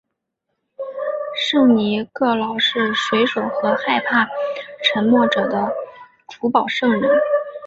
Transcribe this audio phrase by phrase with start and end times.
[1.35, 4.27] 圣尼各老是水手和害怕
[4.83, 5.71] 沉没者的
[6.27, 7.03] 主保圣人。